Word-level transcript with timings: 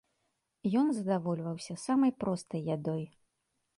Ён 0.81 0.87
задавольваўся 0.97 1.73
самай 1.85 2.11
простай 2.25 2.61
ядой. 2.77 3.03